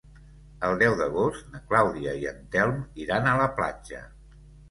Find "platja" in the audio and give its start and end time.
3.61-4.01